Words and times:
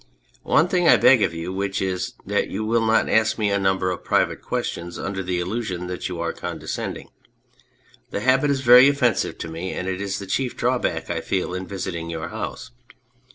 One 0.41 0.67
thing 0.67 0.87
I 0.89 0.97
beg 0.97 1.21
of 1.21 1.31
you, 1.31 1.53
which 1.53 1.79
is 1.79 2.13
that 2.25 2.47
you 2.49 2.65
will 2.65 2.83
not 2.83 3.07
ask 3.07 3.37
me 3.37 3.51
a 3.51 3.59
number 3.59 3.91
of 3.91 4.03
private 4.03 4.41
questions 4.41 4.97
under 4.97 5.21
the 5.21 5.39
illusion 5.39 5.85
that 5.85 6.09
you 6.09 6.19
are 6.19 6.33
conde 6.33 6.63
scending. 6.63 7.09
The 8.09 8.21
habit 8.21 8.49
is 8.49 8.61
very 8.61 8.87
offensive 8.89 9.37
to 9.37 9.47
me, 9.47 9.71
and 9.73 9.87
it 9.87 10.01
is 10.01 10.17
the 10.17 10.25
chief 10.25 10.57
drawback 10.57 11.11
I 11.11 11.21
feel 11.21 11.53
in 11.53 11.67
visiting 11.67 12.09
your 12.09 12.29
house. 12.29 12.71